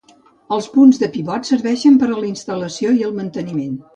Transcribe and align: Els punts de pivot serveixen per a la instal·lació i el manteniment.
Els 0.55 0.67
punts 0.77 0.99
de 1.01 1.09
pivot 1.17 1.51
serveixen 1.51 2.01
per 2.03 2.09
a 2.09 2.15
la 2.15 2.25
instal·lació 2.31 2.97
i 3.03 3.07
el 3.11 3.17
manteniment. 3.23 3.77